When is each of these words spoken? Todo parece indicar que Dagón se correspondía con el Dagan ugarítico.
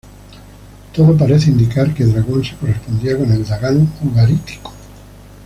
Todo 0.95 1.15
parece 1.15 1.51
indicar 1.51 1.93
que 1.93 2.03
Dagón 2.07 2.43
se 2.43 2.55
correspondía 2.55 3.15
con 3.15 3.31
el 3.31 3.45
Dagan 3.45 3.87
ugarítico. 4.01 4.73